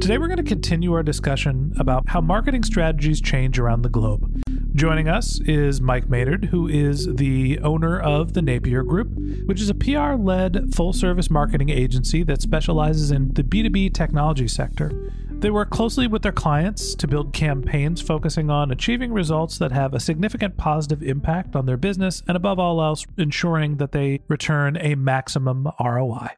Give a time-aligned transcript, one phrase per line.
[0.00, 4.42] Today we're going to continue our discussion about how marketing strategies change around the globe.
[4.74, 9.08] Joining us is Mike Maynard, who is the owner of the Napier Group,
[9.46, 14.46] which is a PR led full service marketing agency that specializes in the B2B technology
[14.46, 14.92] sector.
[15.30, 19.94] They work closely with their clients to build campaigns focusing on achieving results that have
[19.94, 24.76] a significant positive impact on their business and, above all else, ensuring that they return
[24.76, 26.28] a maximum ROI.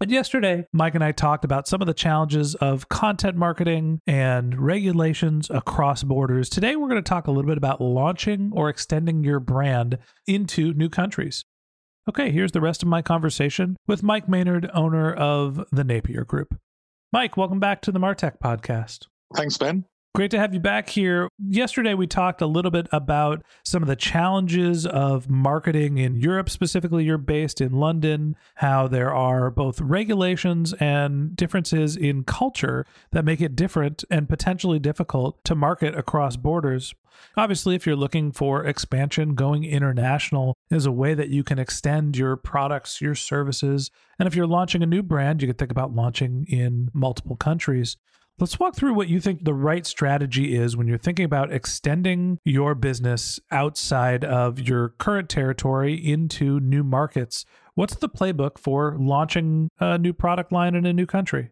[0.00, 4.56] But yesterday, Mike and I talked about some of the challenges of content marketing and
[4.56, 6.48] regulations across borders.
[6.48, 10.72] Today, we're going to talk a little bit about launching or extending your brand into
[10.72, 11.44] new countries.
[12.08, 16.56] Okay, here's the rest of my conversation with Mike Maynard, owner of the Napier Group.
[17.12, 19.06] Mike, welcome back to the Martech podcast.
[19.34, 19.84] Thanks, Ben.
[20.18, 21.28] Great to have you back here.
[21.38, 26.50] Yesterday, we talked a little bit about some of the challenges of marketing in Europe,
[26.50, 27.04] specifically.
[27.04, 33.40] You're based in London, how there are both regulations and differences in culture that make
[33.40, 36.96] it different and potentially difficult to market across borders.
[37.36, 42.16] Obviously, if you're looking for expansion, going international is a way that you can extend
[42.16, 43.92] your products, your services.
[44.18, 47.96] And if you're launching a new brand, you could think about launching in multiple countries.
[48.40, 52.38] Let's walk through what you think the right strategy is when you're thinking about extending
[52.44, 57.44] your business outside of your current territory into new markets.
[57.74, 61.50] What's the playbook for launching a new product line in a new country?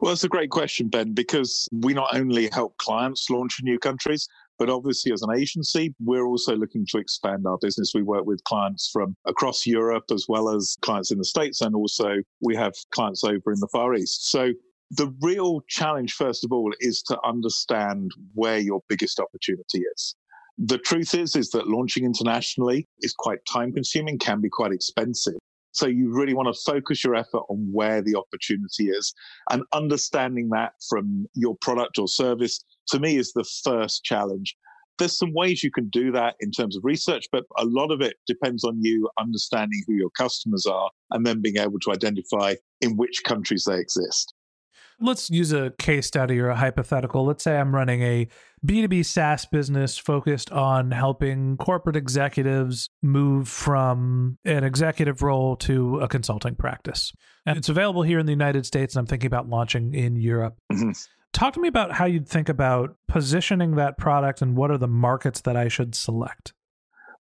[0.00, 3.78] Well, it's a great question, Ben, because we not only help clients launch in new
[3.78, 4.26] countries,
[4.58, 7.92] but obviously, as an agency, we're also looking to expand our business.
[7.94, 11.74] We work with clients from across Europe as well as clients in the States, and
[11.74, 14.30] also we have clients over in the Far East.
[14.30, 14.52] So
[14.90, 20.14] the real challenge, first of all, is to understand where your biggest opportunity is.
[20.58, 25.34] The truth is, is that launching internationally is quite time consuming, can be quite expensive.
[25.72, 29.12] So you really want to focus your effort on where the opportunity is
[29.50, 34.56] and understanding that from your product or service to me is the first challenge.
[34.98, 38.00] There's some ways you can do that in terms of research, but a lot of
[38.00, 42.54] it depends on you understanding who your customers are and then being able to identify
[42.80, 44.32] in which countries they exist.
[45.00, 47.26] Let's use a case study or a hypothetical.
[47.26, 48.28] Let's say I'm running a
[48.66, 56.08] B2B SaaS business focused on helping corporate executives move from an executive role to a
[56.08, 57.12] consulting practice.
[57.44, 60.56] And it's available here in the United States, and I'm thinking about launching in Europe.
[60.72, 60.92] Mm-hmm.
[61.32, 64.88] Talk to me about how you'd think about positioning that product and what are the
[64.88, 66.54] markets that I should select.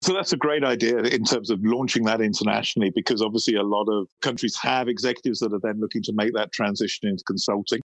[0.05, 3.85] So that's a great idea in terms of launching that internationally, because obviously a lot
[3.89, 7.81] of countries have executives that are then looking to make that transition into consulting.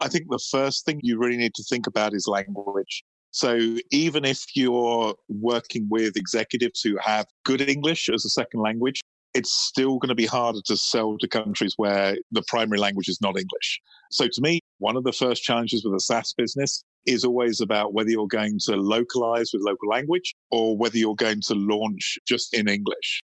[0.00, 3.04] I think the first thing you really need to think about is language.
[3.32, 9.02] So even if you're working with executives who have good English as a second language,
[9.34, 13.20] it's still going to be harder to sell to countries where the primary language is
[13.20, 13.78] not English.
[14.10, 17.92] So to me, one of the first challenges with a SaaS business is always about
[17.94, 22.54] whether you're going to localize with local language or whether you're going to launch just
[22.54, 23.22] in English.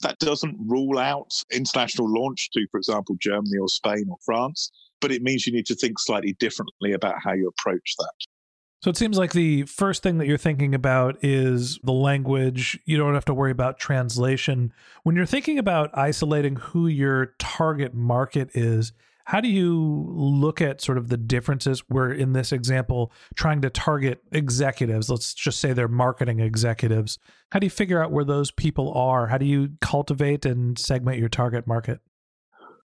[0.00, 5.12] That doesn't rule out international launch to, for example, Germany or Spain or France, but
[5.12, 8.12] it means you need to think slightly differently about how you approach that.
[8.82, 12.78] So it seems like the first thing that you're thinking about is the language.
[12.84, 14.74] You don't have to worry about translation.
[15.04, 18.92] When you're thinking about isolating who your target market is,
[19.24, 21.82] How do you look at sort of the differences?
[21.88, 25.08] We're in this example trying to target executives.
[25.08, 27.18] Let's just say they're marketing executives.
[27.50, 29.28] How do you figure out where those people are?
[29.28, 32.00] How do you cultivate and segment your target market?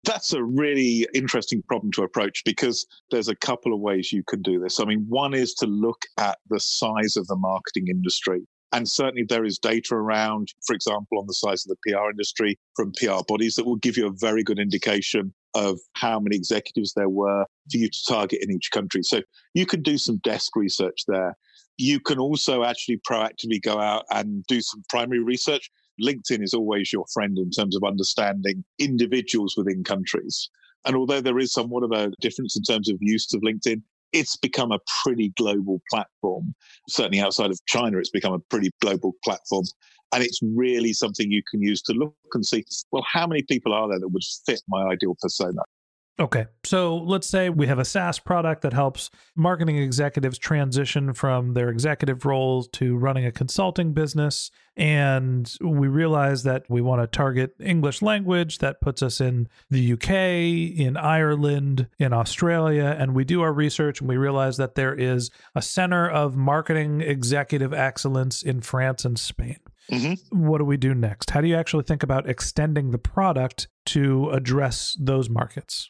[0.06, 4.42] That's a really interesting problem to approach because there's a couple of ways you can
[4.42, 4.80] do this.
[4.80, 8.48] I mean, one is to look at the size of the marketing industry.
[8.72, 12.58] And certainly there is data around, for example, on the size of the PR industry
[12.76, 16.94] from PR bodies that will give you a very good indication of how many executives
[16.94, 19.02] there were for you to target in each country.
[19.02, 19.22] So
[19.56, 21.36] you can do some desk research there.
[21.78, 25.72] You can also actually proactively go out and do some primary research.
[26.00, 30.50] LinkedIn is always your friend in terms of understanding individuals within countries.
[30.86, 33.82] And although there is somewhat of a difference in terms of use of LinkedIn,
[34.14, 36.54] it's become a pretty global platform.
[36.90, 39.66] Certainly outside of China, it's become a pretty global platform.
[40.12, 43.74] And it's really something you can use to look and see, well, how many people
[43.74, 45.62] are there that would fit my ideal persona?
[46.20, 46.48] Okay.
[46.66, 51.70] So let's say we have a SaaS product that helps marketing executives transition from their
[51.70, 54.52] executive roles to running a consulting business.
[54.76, 59.94] And we realize that we want to target English language that puts us in the
[59.94, 60.10] UK,
[60.78, 62.96] in Ireland, in Australia.
[63.00, 67.00] And we do our research and we realize that there is a center of marketing
[67.00, 69.60] executive excellence in France and Spain.
[69.90, 70.46] Mm-hmm.
[70.48, 71.30] What do we do next?
[71.30, 75.90] How do you actually think about extending the product to address those markets?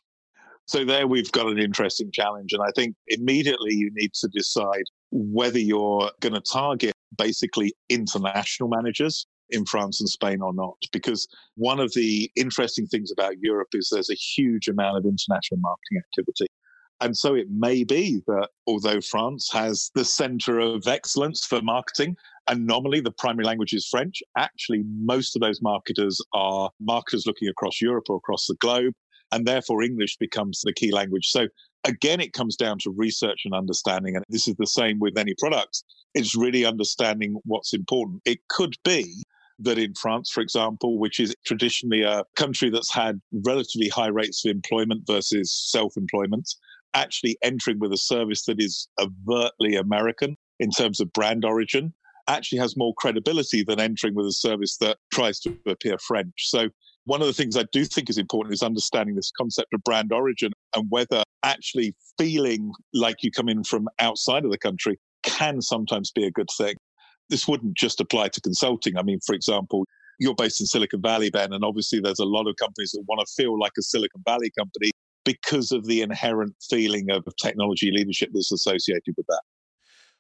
[0.69, 2.54] So there we've got an interesting challenge.
[2.54, 8.69] And I think immediately you need to decide whether you're going to target basically international
[8.69, 10.75] managers in France and Spain or not.
[10.92, 15.60] Because one of the interesting things about Europe is there's a huge amount of international
[15.60, 16.45] marketing activity.
[17.01, 22.16] And so it may be that although France has the center of excellence for marketing,
[22.48, 27.48] and nominally the primary language is French, actually most of those marketers are marketers looking
[27.48, 28.94] across Europe or across the globe
[29.31, 31.28] and therefore English becomes the key language.
[31.28, 31.48] So
[31.84, 34.16] again, it comes down to research and understanding.
[34.16, 35.84] And this is the same with any product.
[36.14, 38.22] It's really understanding what's important.
[38.26, 39.24] It could be
[39.60, 44.46] that in France, for example, which is traditionally a country that's had relatively high rates
[44.46, 46.50] of employment versus self employment,
[46.94, 51.94] actually entering with a service that is overtly American in terms of brand origin
[52.30, 56.34] actually has more credibility than entering with a service that tries to appear French.
[56.38, 56.70] So
[57.09, 60.13] one of the things I do think is important is understanding this concept of brand
[60.13, 65.59] origin and whether actually feeling like you come in from outside of the country can
[65.59, 66.75] sometimes be a good thing.
[67.31, 68.95] This wouldn't just apply to consulting.
[68.95, 69.85] I mean, for example,
[70.19, 73.25] you're based in Silicon Valley, Ben, and obviously there's a lot of companies that want
[73.25, 74.91] to feel like a Silicon Valley company
[75.25, 79.41] because of the inherent feeling of technology leadership that's associated with that.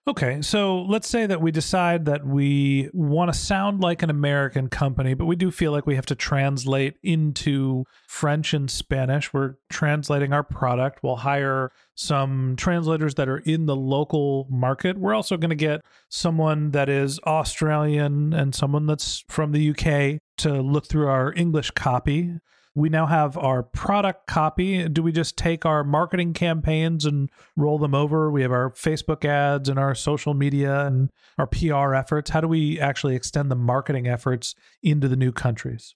[0.09, 4.67] Okay, so let's say that we decide that we want to sound like an American
[4.67, 9.31] company, but we do feel like we have to translate into French and Spanish.
[9.31, 11.03] We're translating our product.
[11.03, 14.97] We'll hire some translators that are in the local market.
[14.97, 20.21] We're also going to get someone that is Australian and someone that's from the UK
[20.37, 22.39] to look through our English copy
[22.75, 24.87] we now have our product copy.
[24.87, 28.31] Do we just take our marketing campaigns and roll them over?
[28.31, 32.29] We have our Facebook ads and our social media and our PR efforts.
[32.29, 35.95] How do we actually extend the marketing efforts into the new countries?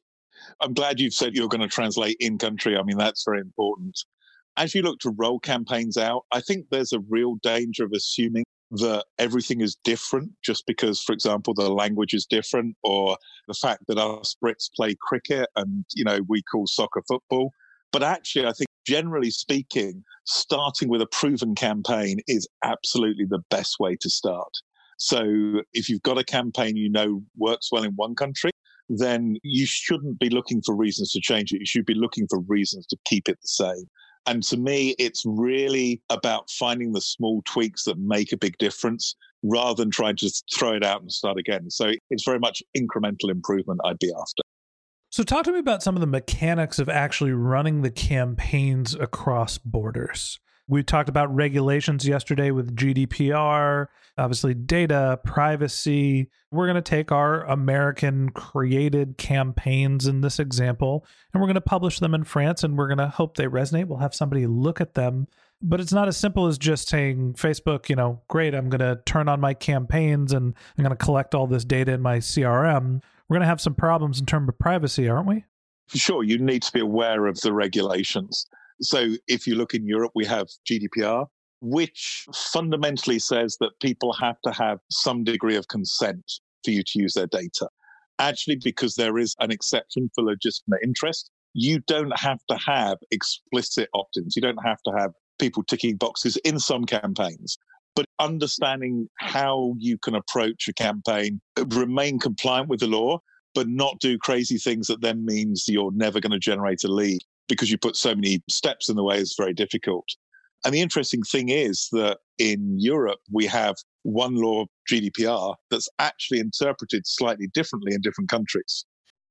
[0.61, 2.77] I'm glad you've said you're going to translate in country.
[2.77, 3.97] I mean, that's very important.
[4.57, 8.43] As you look to roll campaigns out, I think there's a real danger of assuming
[8.73, 13.17] that everything is different just because, for example, the language is different, or
[13.47, 17.51] the fact that us Brits play cricket and you know we call soccer football.
[17.91, 23.79] But actually, I think generally speaking, starting with a proven campaign is absolutely the best
[23.79, 24.51] way to start.
[24.97, 28.51] So if you've got a campaign you know works well in one country,
[28.89, 31.59] then you shouldn't be looking for reasons to change it.
[31.59, 33.89] You should be looking for reasons to keep it the same.
[34.25, 39.15] And to me, it's really about finding the small tweaks that make a big difference
[39.43, 41.69] rather than trying to throw it out and start again.
[41.69, 44.41] So it's very much incremental improvement I'd be after.
[45.09, 49.59] So, talk to me about some of the mechanics of actually running the campaigns across
[49.59, 50.39] borders.
[50.67, 56.29] We talked about regulations yesterday with GDPR, obviously data, privacy.
[56.51, 61.61] We're going to take our American created campaigns in this example and we're going to
[61.61, 63.87] publish them in France and we're going to hope they resonate.
[63.87, 65.27] We'll have somebody look at them.
[65.61, 69.01] But it's not as simple as just saying, Facebook, you know, great, I'm going to
[69.05, 73.01] turn on my campaigns and I'm going to collect all this data in my CRM.
[73.27, 75.45] We're going to have some problems in terms of privacy, aren't we?
[75.87, 78.45] Sure, you need to be aware of the regulations.
[78.81, 81.27] So if you look in Europe, we have GDPR,
[81.61, 86.31] which fundamentally says that people have to have some degree of consent
[86.63, 87.69] for you to use their data.
[88.19, 93.89] Actually, because there is an exception for legitimate interest, you don't have to have explicit
[93.93, 94.35] opt ins.
[94.35, 97.57] You don't have to have people ticking boxes in some campaigns.
[97.95, 103.19] But understanding how you can approach a campaign, remain compliant with the law,
[103.53, 107.21] but not do crazy things that then means you're never going to generate a lead
[107.47, 110.05] because you put so many steps in the way is very difficult.
[110.65, 116.39] And the interesting thing is that in Europe, we have one law, GDPR, that's actually
[116.39, 118.85] interpreted slightly differently in different countries.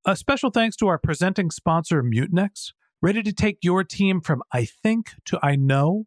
[0.04, 2.72] A special thanks to our presenting sponsor, Mutinex.
[3.00, 6.06] Ready to take your team from I think to I know?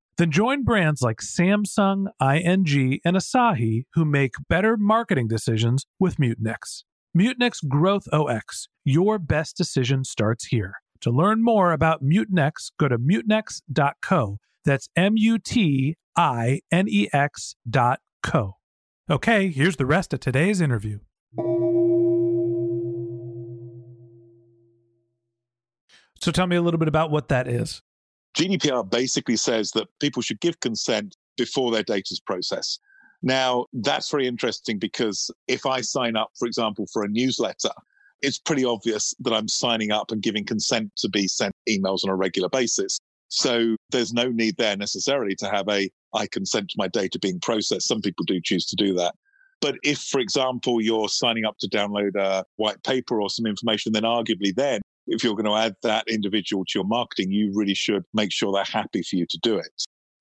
[0.17, 6.83] Then join brands like Samsung, ING, and Asahi who make better marketing decisions with Mutinex.
[7.17, 8.67] Mutinex Growth OS.
[8.85, 10.75] Your best decision starts here.
[11.01, 14.37] To learn more about Mutinex, go to mutinex.co.
[14.63, 18.57] That's M U T I N E X dot co.
[19.09, 20.99] Okay, here's the rest of today's interview.
[26.21, 27.81] So tell me a little bit about what that is.
[28.35, 32.79] GDPR basically says that people should give consent before their data is processed.
[33.21, 37.71] Now, that's very interesting because if I sign up, for example, for a newsletter,
[38.21, 42.09] it's pretty obvious that I'm signing up and giving consent to be sent emails on
[42.09, 42.99] a regular basis.
[43.29, 47.39] So there's no need there necessarily to have a I consent to my data being
[47.39, 47.87] processed.
[47.87, 49.15] Some people do choose to do that.
[49.61, 53.93] But if, for example, you're signing up to download a white paper or some information,
[53.93, 57.73] then arguably then if you're going to add that individual to your marketing, you really
[57.73, 59.71] should make sure they're happy for you to do it.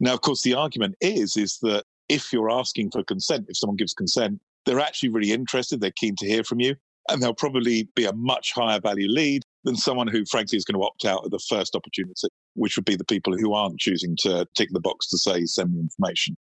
[0.00, 3.76] Now, of course, the argument is, is that if you're asking for consent, if someone
[3.76, 6.74] gives consent, they're actually really interested, they're keen to hear from you,
[7.08, 10.80] and they'll probably be a much higher value lead than someone who, frankly, is going
[10.80, 14.16] to opt out at the first opportunity, which would be the people who aren't choosing
[14.16, 16.36] to tick the box to say, send me information.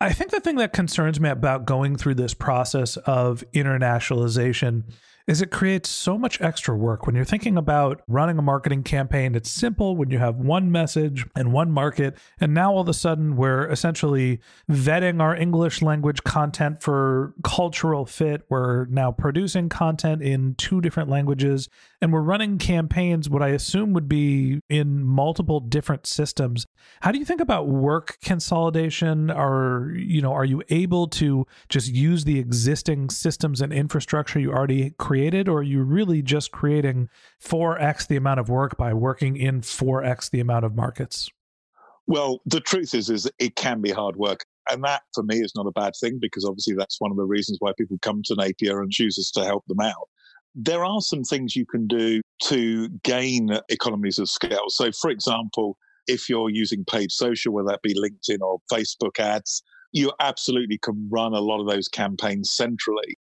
[0.00, 4.82] I think the thing that concerns me about going through this process of internationalization
[5.26, 9.34] is it creates so much extra work when you're thinking about running a marketing campaign.
[9.34, 12.18] It's simple when you have one message and one market.
[12.40, 14.40] And now all of a sudden, we're essentially
[14.70, 18.42] vetting our English language content for cultural fit.
[18.50, 21.70] We're now producing content in two different languages
[22.02, 26.66] and we're running campaigns, what I assume would be in multiple different systems.
[27.00, 29.30] How do you think about work consolidation?
[29.30, 34.52] Are, you know, are you able to just use the existing systems and infrastructure you
[34.52, 35.13] already created?
[35.14, 37.08] Created, or are you really just creating
[37.40, 41.30] 4x the amount of work by working in 4x the amount of markets?
[42.08, 44.44] Well, the truth is, is it can be hard work.
[44.68, 47.22] And that for me is not a bad thing because obviously that's one of the
[47.22, 50.08] reasons why people come to Napier and choose us to help them out.
[50.56, 54.64] There are some things you can do to gain economies of scale.
[54.66, 55.76] So, for example,
[56.08, 61.08] if you're using paid social, whether that be LinkedIn or Facebook ads, you absolutely can
[61.08, 63.16] run a lot of those campaigns centrally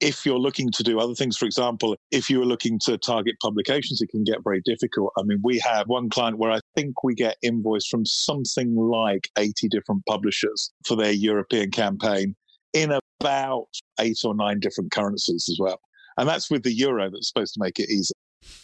[0.00, 3.36] if you're looking to do other things, for example, if you are looking to target
[3.40, 5.12] publications, it can get very difficult.
[5.18, 9.28] I mean, we have one client where I think we get invoiced from something like
[9.38, 12.36] 80 different publishers for their European campaign
[12.72, 13.68] in about
[14.00, 15.80] eight or nine different currencies as well.
[16.18, 18.12] And that's with the euro that's supposed to make it easy.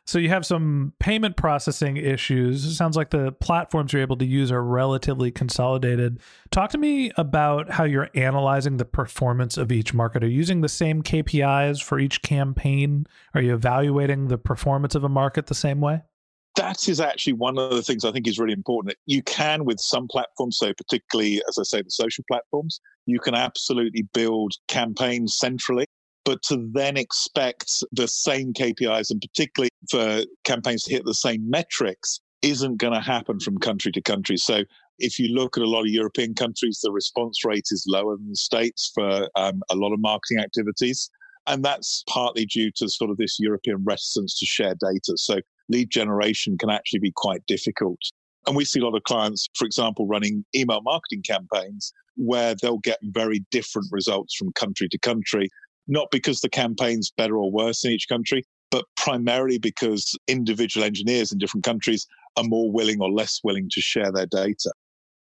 [0.10, 2.66] So you have some payment processing issues.
[2.66, 6.20] It sounds like the platforms you're able to use are relatively consolidated.
[6.50, 10.24] Talk to me about how you're analyzing the performance of each market.
[10.24, 13.06] Are you using the same KPIs for each campaign?
[13.36, 16.02] Are you evaluating the performance of a market the same way?
[16.56, 18.96] that is actually one of the things I think is really important.
[19.06, 23.34] You can, with some platforms, so particularly, as I say, the social platforms, you can
[23.34, 25.86] absolutely build campaigns centrally
[26.26, 31.50] But to then expect the same KPIs and particularly for campaigns to hit the same
[31.50, 34.38] metrics isn't going to happen from country to country.
[34.38, 34.64] So
[35.00, 38.30] if you look at a lot of European countries, the response rate is lower than
[38.30, 41.10] the States for um, a lot of marketing activities.
[41.48, 45.18] And that's partly due to sort of this European reticence to share data.
[45.18, 48.00] So lead generation can actually be quite difficult.
[48.46, 52.80] And we see a lot of clients, for example, running email marketing campaigns where they'll
[52.80, 55.50] get very different results from country to country,
[55.90, 61.32] not because the campaign's better or worse in each country, but primarily because individual engineers
[61.32, 64.72] in different countries are more willing or less willing to share their data.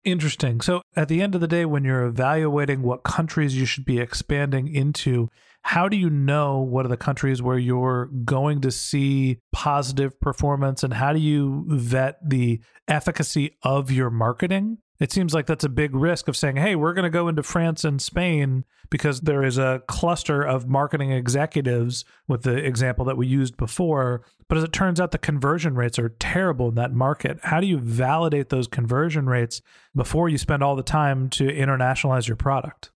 [0.05, 0.61] Interesting.
[0.61, 3.99] So, at the end of the day, when you're evaluating what countries you should be
[3.99, 5.27] expanding into,
[5.63, 10.83] how do you know what are the countries where you're going to see positive performance
[10.83, 15.69] and how do you vet the efficacy of your marketing it seems like that's a
[15.69, 19.43] big risk of saying, hey, we're going to go into France and Spain because there
[19.43, 24.23] is a cluster of marketing executives with the example that we used before.
[24.49, 27.39] But as it turns out, the conversion rates are terrible in that market.
[27.43, 29.61] How do you validate those conversion rates
[29.95, 32.91] before you spend all the time to internationalize your product?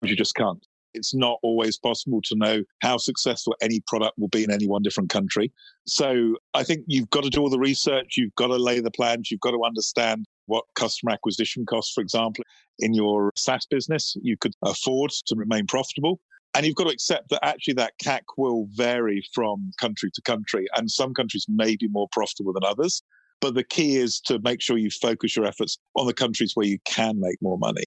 [0.00, 0.64] You just can't.
[0.94, 4.82] It's not always possible to know how successful any product will be in any one
[4.82, 5.50] different country.
[5.86, 8.90] So I think you've got to do all the research, you've got to lay the
[8.90, 12.44] plans, you've got to understand what customer acquisition costs, for example,
[12.78, 16.20] in your SaaS business you could afford to remain profitable.
[16.54, 20.66] And you've got to accept that actually that CAC will vary from country to country,
[20.76, 23.02] and some countries may be more profitable than others.
[23.40, 26.66] But the key is to make sure you focus your efforts on the countries where
[26.66, 27.84] you can make more money.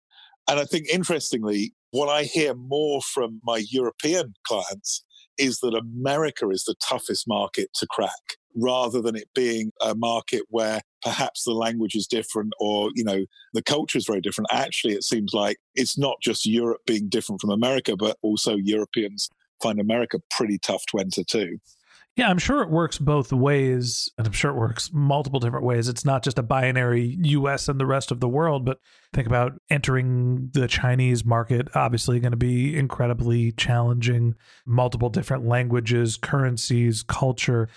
[0.50, 5.03] And I think interestingly, what I hear more from my European clients
[5.38, 8.12] is that America is the toughest market to crack
[8.55, 13.25] rather than it being a market where perhaps the language is different or you know
[13.53, 17.41] the culture is very different actually it seems like it's not just europe being different
[17.41, 19.29] from america but also europeans
[19.62, 21.59] find america pretty tough to enter too
[22.15, 25.89] yeah, I'm sure it works both ways, and I'm sure it works multiple different ways.
[25.89, 28.79] It's not just a binary US and the rest of the world, but
[29.12, 34.35] think about entering the Chinese market, obviously going to be incredibly challenging.
[34.65, 37.67] Multiple different languages, currencies, culture.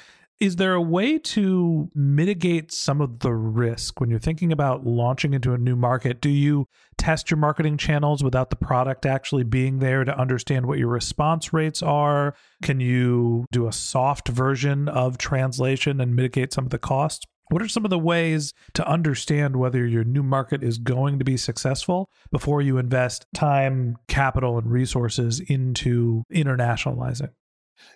[0.40, 5.34] Is there a way to mitigate some of the risk when you're thinking about launching
[5.34, 6.20] into a new market?
[6.20, 10.78] Do you test your marketing channels without the product actually being there to understand what
[10.78, 12.36] your response rates are?
[12.62, 17.26] Can you do a soft version of translation and mitigate some of the costs?
[17.50, 21.24] What are some of the ways to understand whether your new market is going to
[21.24, 27.30] be successful before you invest time, capital, and resources into internationalizing?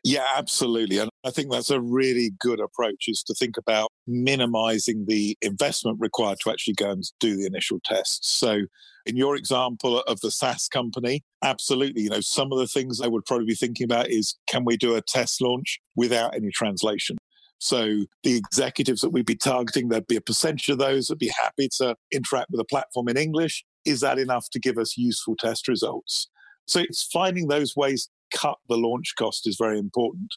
[0.02, 0.98] Yeah, absolutely.
[0.98, 5.98] And I think that's a really good approach is to think about minimizing the investment
[6.00, 8.28] required to actually go and do the initial tests.
[8.28, 8.62] So
[9.06, 12.02] in your example of the SaaS company, absolutely.
[12.02, 14.76] You know, some of the things I would probably be thinking about is can we
[14.76, 17.16] do a test launch without any translation?
[17.58, 21.32] So the executives that we'd be targeting, there'd be a percentage of those that'd be
[21.40, 23.64] happy to interact with the platform in English.
[23.84, 26.28] Is that enough to give us useful test results?
[26.66, 30.34] So it's finding those ways cut the launch cost is very important.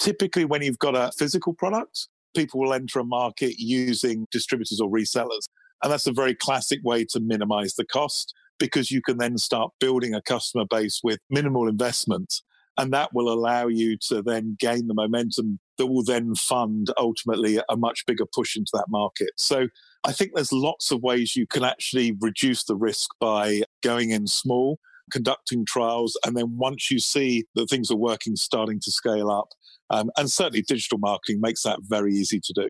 [0.00, 4.90] Typically, when you've got a physical product, people will enter a market using distributors or
[4.90, 5.46] resellers.
[5.82, 9.72] And that's a very classic way to minimize the cost because you can then start
[9.80, 12.42] building a customer base with minimal investment.
[12.78, 17.58] And that will allow you to then gain the momentum that will then fund ultimately
[17.68, 19.30] a much bigger push into that market.
[19.36, 19.68] So
[20.04, 24.26] I think there's lots of ways you can actually reduce the risk by going in
[24.26, 24.78] small
[25.10, 29.48] conducting trials, and then once you see that things are working, starting to scale up.
[29.90, 32.68] Um, and certainly, digital marketing makes that very easy to do.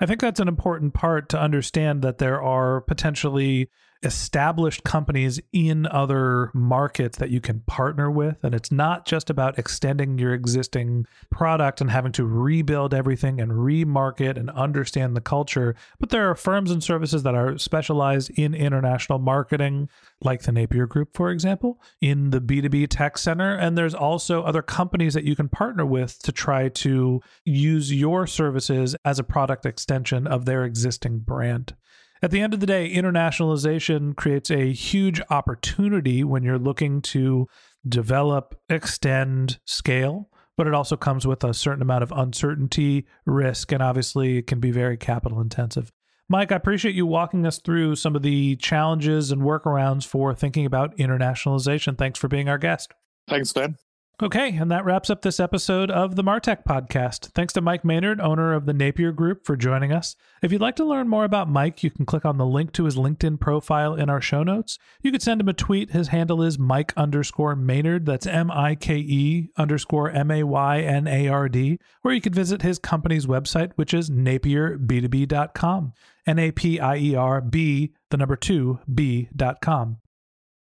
[0.00, 3.68] I think that's an important part to understand that there are potentially
[4.02, 8.42] established companies in other markets that you can partner with.
[8.44, 13.52] And it's not just about extending your existing product and having to rebuild everything and
[13.52, 18.54] remarket and understand the culture, but there are firms and services that are specialized in
[18.54, 19.88] international marketing,
[20.22, 23.54] like the Napier Group, for example, in the B2B tech center.
[23.54, 28.26] And there's also other companies that you can partner with to try to use your
[28.26, 31.74] services as a product extension of their existing brand.
[32.20, 37.46] At the end of the day, internationalization creates a huge opportunity when you're looking to
[37.88, 43.82] develop, extend, scale, but it also comes with a certain amount of uncertainty, risk, and
[43.82, 45.92] obviously it can be very capital intensive.
[46.28, 50.66] Mike, I appreciate you walking us through some of the challenges and workarounds for thinking
[50.66, 51.96] about internationalization.
[51.96, 52.92] Thanks for being our guest.
[53.28, 53.76] Thanks, Ben.
[54.20, 57.30] Okay, and that wraps up this episode of the Martech podcast.
[57.34, 60.16] Thanks to Mike Maynard, owner of the Napier Group, for joining us.
[60.42, 62.86] If you'd like to learn more about Mike, you can click on the link to
[62.86, 64.76] his LinkedIn profile in our show notes.
[65.02, 65.92] You could send him a tweet.
[65.92, 68.06] His handle is Mike underscore Maynard.
[68.06, 71.78] That's M I K E underscore M A Y N A R D.
[72.02, 75.92] Or you could visit his company's website, which is napierb2b.com.
[76.26, 79.98] N A P I E R B, the number two, B.com.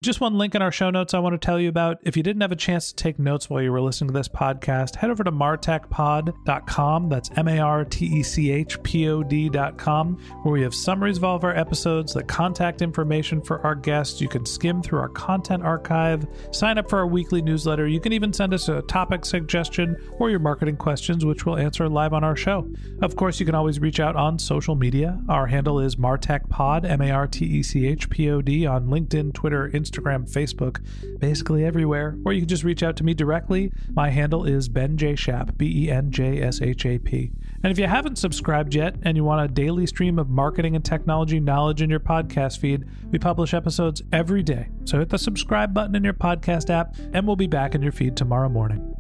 [0.04, 1.98] Just one link in our show notes I want to tell you about.
[2.04, 4.28] If you didn't have a chance to take notes while you were listening to this
[4.28, 7.10] podcast, head over to martechpod.com.
[7.10, 11.18] That's M A R T E C H P O D.com, where we have summaries
[11.18, 14.22] of all of our episodes, the contact information for our guests.
[14.22, 17.88] You can skim through our content archive, sign up for our weekly newsletter.
[17.88, 21.90] You can even send us a topic suggestion or your marketing questions, which we'll answer
[21.90, 22.70] live on our show.
[23.02, 25.20] Of course, you can always reach out on social media.
[25.28, 28.90] Our handle is martechpod, M A R T E C H P O D, on
[28.90, 29.87] LinkedIn, Twitter, Instagram.
[29.90, 30.82] Instagram, Facebook,
[31.20, 32.18] basically everywhere.
[32.26, 33.72] Or you can just reach out to me directly.
[33.94, 35.16] My handle is Ben J.
[35.16, 37.32] Shap, B E N J S H A P.
[37.64, 40.84] And if you haven't subscribed yet and you want a daily stream of marketing and
[40.84, 44.70] technology knowledge in your podcast feed, we publish episodes every day.
[44.86, 47.92] So hit the subscribe button in your podcast app, and we'll be back in your
[47.92, 48.97] feed tomorrow morning.